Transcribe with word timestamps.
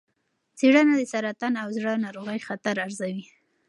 څېړنه 0.57 0.93
د 0.97 1.03
سرطان 1.13 1.53
او 1.63 1.67
زړه 1.77 1.93
ناروغۍ 2.05 2.39
خطر 2.47 2.75
ارزوي. 2.85 3.23